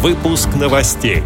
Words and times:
Выпуск 0.00 0.50
новостей. 0.54 1.24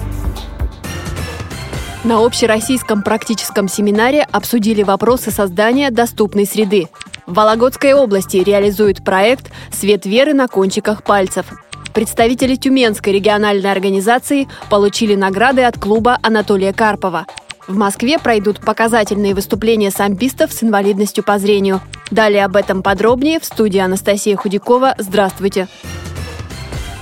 На 2.05 2.25
общероссийском 2.25 3.03
практическом 3.03 3.69
семинаре 3.69 4.23
обсудили 4.23 4.83
вопросы 4.83 5.31
создания 5.31 5.91
доступной 5.91 6.47
среды. 6.47 6.89
В 7.27 7.35
Вологодской 7.35 7.93
области 7.93 8.39
реализуют 8.39 9.05
проект 9.05 9.53
«Свет 9.71 10.07
веры 10.07 10.33
на 10.33 10.49
кончиках 10.49 11.05
пальцев». 11.05 11.53
Представители 11.93 12.55
Тюменской 12.55 13.13
региональной 13.13 13.71
организации 13.71 14.49
получили 14.71 15.17
награды 15.17 15.65
от 15.65 15.79
клуба 15.79 16.19
Анатолия 16.23 16.73
Карпова. 16.73 17.27
В 17.69 17.77
Москве 17.77 18.19
пройдут 18.19 18.61
показательные 18.61 19.35
выступления 19.35 19.91
самбистов 19.91 20.51
с 20.51 20.63
инвалидностью 20.63 21.23
по 21.23 21.39
зрению. 21.39 21.83
Далее 22.11 22.47
об 22.47 22.57
этом 22.57 22.83
подробнее 22.83 23.39
в 23.39 23.45
студии 23.45 23.81
Анастасия 23.81 24.35
Худякова. 24.35 24.95
Здравствуйте! 24.97 25.69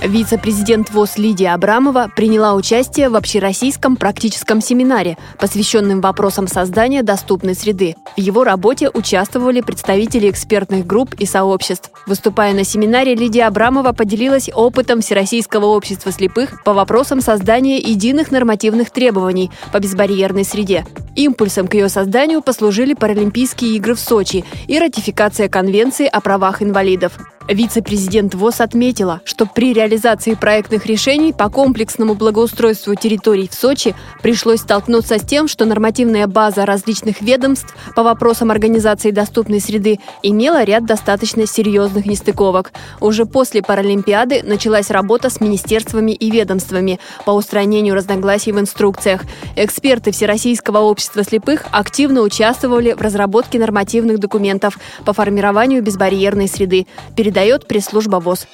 Вице-президент 0.01 0.89
ВОЗ 0.89 1.17
Лидия 1.17 1.53
Абрамова 1.53 2.11
приняла 2.15 2.55
участие 2.55 3.09
в 3.09 3.15
общероссийском 3.15 3.95
практическом 3.95 4.59
семинаре, 4.59 5.15
посвященном 5.37 6.01
вопросам 6.01 6.47
создания 6.47 7.03
доступной 7.03 7.53
среды. 7.53 7.95
В 8.17 8.19
его 8.19 8.43
работе 8.43 8.89
участвовали 8.89 9.61
представители 9.61 10.31
экспертных 10.31 10.87
групп 10.87 11.13
и 11.19 11.27
сообществ. 11.27 11.91
Выступая 12.07 12.53
на 12.55 12.63
семинаре, 12.63 13.13
Лидия 13.13 13.45
Абрамова 13.45 13.91
поделилась 13.93 14.49
опытом 14.51 15.01
Всероссийского 15.01 15.67
общества 15.67 16.11
слепых 16.11 16.63
по 16.63 16.73
вопросам 16.73 17.21
создания 17.21 17.77
единых 17.77 18.31
нормативных 18.31 18.89
требований 18.89 19.51
по 19.71 19.79
безбарьерной 19.79 20.45
среде. 20.45 20.83
Импульсом 21.15 21.67
к 21.67 21.75
ее 21.75 21.89
созданию 21.89 22.41
послужили 22.41 22.95
Паралимпийские 22.95 23.75
игры 23.75 23.93
в 23.93 23.99
Сочи 23.99 24.45
и 24.67 24.79
ратификация 24.79 25.47
Конвенции 25.47 26.07
о 26.07 26.21
правах 26.21 26.63
инвалидов. 26.63 27.19
Вице-президент 27.47 28.33
ВОЗ 28.35 28.61
отметила, 28.61 29.21
что 29.25 29.45
при 29.45 29.73
реализации 29.73 30.35
проектных 30.35 30.85
решений 30.85 31.33
по 31.33 31.49
комплексному 31.49 32.15
благоустройству 32.15 32.95
территорий 32.95 33.49
в 33.49 33.53
Сочи 33.53 33.93
пришлось 34.21 34.61
столкнуться 34.61 35.17
с 35.17 35.23
тем, 35.23 35.47
что 35.47 35.65
нормативная 35.65 36.27
база 36.27 36.65
различных 36.65 37.21
ведомств 37.21 37.75
по 37.95 38.03
вопросам 38.03 38.51
организации 38.51 39.11
доступной 39.11 39.59
среды 39.59 39.99
имела 40.23 40.63
ряд 40.63 40.85
достаточно 40.85 41.45
серьезных 41.45 42.05
нестыковок. 42.05 42.71
Уже 43.01 43.25
после 43.25 43.61
Паралимпиады 43.61 44.43
началась 44.43 44.89
работа 44.89 45.29
с 45.29 45.41
министерствами 45.41 46.11
и 46.11 46.31
ведомствами 46.31 46.99
по 47.25 47.31
устранению 47.31 47.95
разногласий 47.95 48.53
в 48.53 48.59
инструкциях. 48.59 49.23
Эксперты 49.57 50.11
Всероссийского 50.11 50.77
общества 50.79 51.23
слепых 51.23 51.65
активно 51.71 52.21
участвовали 52.21 52.93
в 52.93 53.01
разработке 53.01 53.59
нормативных 53.59 54.19
документов 54.19 54.77
по 55.05 55.11
формированию 55.11 55.83
безбарьерной 55.83 56.47
среды. 56.47 56.87
Передать 57.15 57.40
передает 57.41 57.67
пресс-служба 57.67 58.17
ВОЗ. 58.17 58.45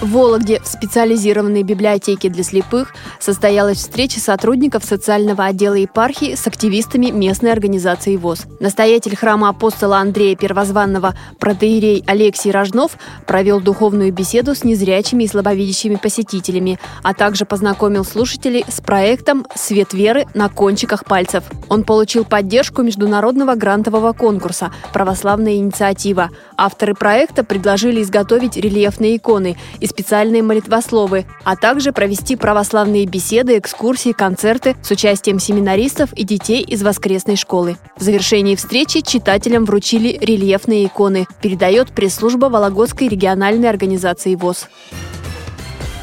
В 0.00 0.12
Вологде 0.12 0.60
в 0.60 0.66
специализированной 0.66 1.62
библиотеке 1.62 2.30
для 2.30 2.42
слепых 2.42 2.94
состоялась 3.18 3.76
встреча 3.76 4.18
сотрудников 4.18 4.82
социального 4.82 5.44
отдела 5.44 5.74
епархии 5.74 6.36
с 6.36 6.46
активистами 6.46 7.10
местной 7.10 7.52
организации 7.52 8.16
ВОЗ. 8.16 8.46
Настоятель 8.60 9.14
храма 9.14 9.50
апостола 9.50 9.98
Андрея 9.98 10.36
Первозванного 10.36 11.14
протеерей 11.38 12.02
Алексей 12.06 12.50
Рожнов 12.50 12.92
провел 13.26 13.60
духовную 13.60 14.10
беседу 14.10 14.54
с 14.54 14.64
незрячими 14.64 15.24
и 15.24 15.28
слабовидящими 15.28 15.96
посетителями, 15.96 16.80
а 17.02 17.12
также 17.12 17.44
познакомил 17.44 18.06
слушателей 18.06 18.64
с 18.68 18.80
проектом 18.80 19.44
«Свет 19.54 19.92
веры 19.92 20.24
на 20.32 20.48
кончиках 20.48 21.04
пальцев». 21.04 21.44
Он 21.68 21.84
получил 21.84 22.24
поддержку 22.24 22.82
международного 22.82 23.54
грантового 23.54 24.14
конкурса 24.14 24.72
«Православная 24.94 25.56
инициатива». 25.56 26.30
Авторы 26.56 26.94
проекта 26.94 27.44
предложили 27.44 28.02
изготовить 28.02 28.56
рельефные 28.56 29.16
иконы 29.16 29.58
и 29.78 29.89
специальные 29.90 30.42
молитвословы, 30.42 31.26
а 31.44 31.56
также 31.56 31.92
провести 31.92 32.36
православные 32.36 33.04
беседы, 33.04 33.58
экскурсии, 33.58 34.12
концерты 34.12 34.76
с 34.82 34.90
участием 34.90 35.38
семинаристов 35.38 36.12
и 36.14 36.24
детей 36.24 36.62
из 36.62 36.82
воскресной 36.82 37.36
школы. 37.36 37.76
В 37.96 38.02
завершении 38.02 38.56
встречи 38.56 39.02
читателям 39.02 39.66
вручили 39.66 40.16
рельефные 40.20 40.86
иконы, 40.86 41.26
передает 41.42 41.90
пресс-служба 41.90 42.46
Вологодской 42.46 43.08
региональной 43.08 43.68
организации 43.68 44.34
ВОЗ. 44.34 44.68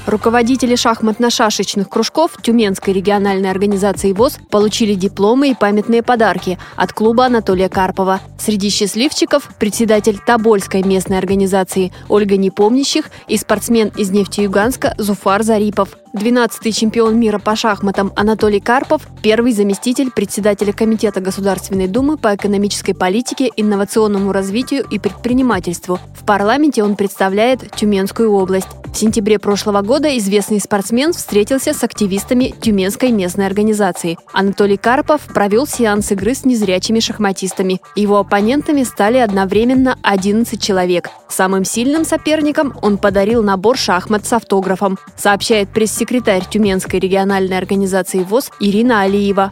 Руководители 0.07 0.75
шахматно-шашечных 0.75 1.89
кружков 1.89 2.31
Тюменской 2.41 2.93
региональной 2.93 3.51
организации 3.51 4.13
ВОЗ 4.13 4.39
получили 4.49 4.93
дипломы 4.93 5.49
и 5.49 5.53
памятные 5.53 6.01
подарки 6.01 6.57
от 6.77 6.93
клуба 6.93 7.25
Анатолия 7.25 7.67
Карпова. 7.67 8.21
Среди 8.39 8.69
счастливчиков 8.69 9.49
председатель 9.59 10.17
Тобольской 10.25 10.81
местной 10.81 11.17
организации 11.17 11.91
Ольга 12.07 12.37
Непомнящих 12.37 13.09
и 13.27 13.35
спортсмен 13.35 13.89
из 13.97 14.09
Нефтеюганска 14.09 14.95
Зуфар 14.97 15.43
Зарипов. 15.43 15.89
12-й 16.17 16.71
чемпион 16.71 17.19
мира 17.19 17.39
по 17.39 17.55
шахматам 17.55 18.11
Анатолий 18.15 18.59
Карпов, 18.59 19.03
первый 19.21 19.51
заместитель 19.51 20.11
председателя 20.11 20.73
Комитета 20.73 21.21
Государственной 21.21 21.87
Думы 21.87 22.17
по 22.17 22.35
экономической 22.35 22.93
политике, 22.93 23.49
инновационному 23.55 24.31
развитию 24.31 24.85
и 24.89 24.99
предпринимательству. 24.99 25.99
В 26.19 26.25
парламенте 26.25 26.83
он 26.83 26.95
представляет 26.95 27.71
Тюменскую 27.75 28.31
область. 28.31 28.67
В 28.97 28.99
сентябре 28.99 29.37
прошлого 29.37 29.81
года 29.81 30.17
известный 30.17 30.59
спортсмен 30.59 31.13
встретился 31.13 31.73
с 31.73 31.83
активистами 31.83 32.55
Тюменской 32.59 33.11
местной 33.11 33.45
организации. 33.45 34.17
Анатолий 34.33 34.77
Карпов 34.77 35.21
провел 35.27 35.67
сеанс 35.67 36.11
игры 36.11 36.33
с 36.33 36.45
незрячими 36.45 36.99
шахматистами. 36.99 37.79
Его 37.95 38.17
оппонентами 38.17 38.81
стали 38.81 39.17
одновременно 39.17 39.99
11 40.01 40.59
человек. 40.59 41.11
Самым 41.29 41.63
сильным 41.63 42.05
соперником 42.05 42.73
он 42.81 42.97
подарил 42.97 43.43
набор 43.43 43.77
шахмат 43.77 44.25
с 44.25 44.33
автографом, 44.33 44.97
сообщает 45.15 45.69
пресс-секретарь 46.07 46.49
Тюменской 46.49 46.99
региональной 46.99 47.57
организации 47.57 48.23
ВОЗ 48.23 48.49
Ирина 48.59 49.01
Алиева. 49.01 49.51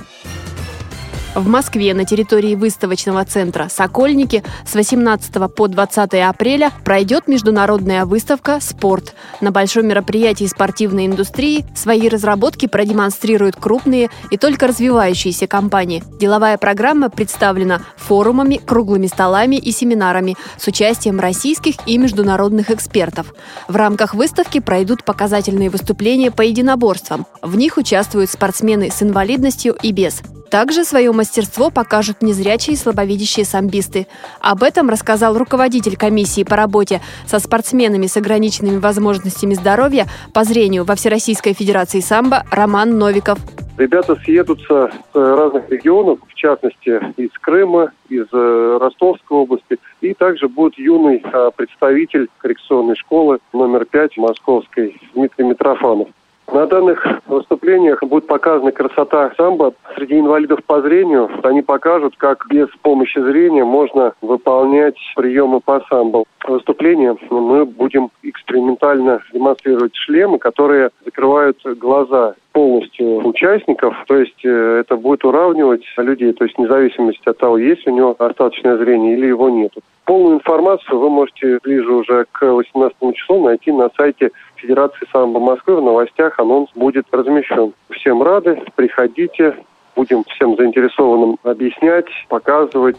В 1.35 1.50
Москве 1.50 1.94
на 1.94 2.06
территории 2.06 2.56
выставочного 2.56 3.25
центра 3.25 3.68
«Сокольники» 3.69 4.41
с 4.66 4.73
18 4.73 5.53
по 5.53 5.68
20 5.68 6.13
апреля 6.13 6.72
пройдет 6.85 7.28
международная 7.28 8.06
выставка 8.06 8.59
«Спорт». 8.62 9.13
На 9.41 9.51
большом 9.51 9.85
мероприятии 9.85 10.45
спортивной 10.45 11.07
индустрии 11.07 11.66
свои 11.75 12.07
разработки 12.07 12.68
продемонстрируют 12.68 13.57
крупные 13.57 14.09
и 14.31 14.38
только 14.38 14.68
развивающиеся 14.68 15.45
компании. 15.45 16.03
Деловая 16.22 16.57
программа 16.57 17.09
представлена 17.09 17.81
форумами, 17.97 18.56
круглыми 18.56 19.07
столами 19.07 19.57
и 19.57 19.74
семинарами 19.74 20.38
с 20.57 20.66
участием 20.68 21.19
российских 21.19 21.75
и 21.85 21.97
международных 21.97 22.72
экспертов. 22.72 23.34
В 23.68 23.75
рамках 23.75 24.13
выставки 24.13 24.62
пройдут 24.62 25.03
показательные 25.03 25.69
выступления 25.69 26.31
по 26.31 26.44
единоборствам. 26.44 27.25
В 27.41 27.57
них 27.57 27.75
участвуют 27.75 28.29
спортсмены 28.29 28.90
с 28.90 29.03
инвалидностью 29.03 29.75
и 29.81 29.91
без. 29.91 30.22
Также 30.55 30.85
свое 30.85 31.11
мастерство 31.11 31.69
покажут 31.69 32.21
незрячие 32.21 32.75
и 32.75 32.77
слабовидящие 32.77 33.43
самбисты. 33.43 34.07
Об 34.39 34.63
этом 34.63 34.89
рассказал 34.89 35.38
руководитель 35.38 35.97
комиссии 35.97 36.45
по 36.45 36.55
работе 36.55 37.01
со 37.25 37.39
спортсменами 37.39 38.07
с 38.07 38.16
ограниченными 38.16 38.77
возможностями 38.77 39.53
здоровья 39.53 40.05
по 40.33 40.45
зрению 40.45 40.85
во 40.85 40.95
Всероссийской 40.95 41.51
Федерации 41.51 41.99
самбо 41.99 42.45
Роман 42.51 42.97
Новиков. 42.97 43.38
Ребята 43.77 44.15
съедутся 44.23 44.91
с 45.11 45.13
разных 45.13 45.69
регионов, 45.69 46.19
в 46.25 46.33
частности 46.35 47.01
из 47.17 47.31
Крыма, 47.41 47.91
из 48.07 48.27
э, 48.31 48.77
Ростовской 48.79 49.38
области. 49.38 49.77
И 49.99 50.13
также 50.13 50.47
будет 50.47 50.77
юный 50.77 51.21
э, 51.21 51.51
представитель 51.53 52.29
коррекционной 52.38 52.95
школы 52.95 53.39
номер 53.51 53.83
5 53.83 54.15
Московской 54.15 54.95
Дмитрий 55.13 55.44
Митрофанов. 55.44 56.07
На 56.55 56.67
данных 56.67 57.05
выступлениях 57.27 58.01
будет 58.01 58.27
показана 58.27 58.71
красота 58.71 59.29
самбо 59.35 59.73
среди 59.93 60.17
инвалидов 60.17 60.61
по 60.66 60.81
зрению. 60.81 61.29
Они 61.43 61.61
покажут, 61.61 62.16
как 62.16 62.45
без 62.49 62.69
помощи 62.81 63.19
зрения 63.19 63.66
можно 63.66 64.13
выполнять 64.21 64.95
приемы 65.17 65.59
по 65.59 65.81
самбо. 65.89 66.23
Выступление 66.47 67.17
мы 67.29 67.65
будем 67.65 68.09
экспериментально 68.23 69.19
демонстрировать 69.33 69.94
шлемы, 69.97 70.39
которые 70.39 70.91
закрывают 71.03 71.57
глаза 71.77 72.35
полностью 72.56 73.27
участников, 73.27 73.94
то 74.07 74.15
есть 74.15 74.45
э, 74.45 74.80
это 74.80 74.95
будет 74.95 75.25
уравнивать 75.25 75.83
людей, 75.97 76.31
то 76.31 76.45
есть 76.45 76.57
вне 76.57 76.69
зависимости 76.69 77.27
от 77.27 77.38
того, 77.38 77.57
есть 77.57 77.85
у 77.85 77.91
него 77.91 78.15
остаточное 78.18 78.77
зрение 78.77 79.18
или 79.18 79.25
его 79.25 79.50
нет. 79.50 79.74
Полную 80.06 80.35
информацию 80.35 80.97
вы 80.97 81.09
можете 81.09 81.59
ближе 81.62 81.91
уже 81.91 82.25
к 82.31 82.45
18 82.45 82.95
числу 83.13 83.44
найти 83.44 83.74
на 83.74 83.89
сайте 83.97 84.31
Федерации 84.56 85.06
самбо 85.12 85.39
Москвы. 85.39 85.75
В 85.75 85.81
новостях 85.81 86.39
анонс 86.45 86.69
будет 86.75 87.06
размещен. 87.12 87.74
Всем 87.89 88.21
рады, 88.24 88.62
приходите, 88.75 89.57
будем 89.95 90.24
всем 90.30 90.56
заинтересованным 90.56 91.38
объяснять, 91.44 92.06
показывать. 92.30 92.97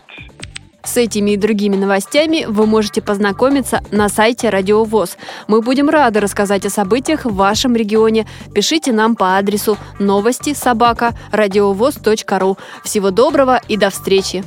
С 0.84 0.96
этими 0.96 1.32
и 1.32 1.36
другими 1.36 1.74
новостями 1.74 2.44
вы 2.46 2.64
можете 2.66 3.02
познакомиться 3.02 3.80
на 3.90 4.08
сайте 4.08 4.50
Радио 4.50 4.84
ВОЗ. 4.84 5.18
Мы 5.48 5.60
будем 5.60 5.88
рады 5.88 6.20
рассказать 6.20 6.64
о 6.64 6.70
событиях 6.70 7.24
в 7.24 7.34
вашем 7.34 7.74
регионе. 7.74 8.24
Пишите 8.54 8.92
нам 8.92 9.16
по 9.16 9.36
адресу 9.36 9.76
новости 9.98 10.54
собака 10.54 11.12
ру. 11.32 12.56
Всего 12.84 13.10
доброго 13.10 13.60
и 13.68 13.76
до 13.76 13.90
встречи! 13.90 14.44